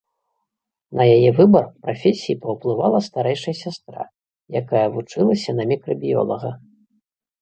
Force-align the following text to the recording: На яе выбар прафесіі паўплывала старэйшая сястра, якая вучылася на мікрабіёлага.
На 0.99 1.03
яе 1.15 1.29
выбар 1.39 1.65
прафесіі 1.87 2.37
паўплывала 2.45 3.01
старэйшая 3.09 3.53
сястра, 3.63 4.01
якая 4.63 4.85
вучылася 4.97 5.51
на 5.59 5.63
мікрабіёлага. 5.75 6.51